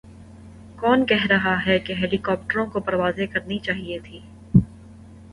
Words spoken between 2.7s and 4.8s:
کو پروازیں کرنی چائیں تھیں۔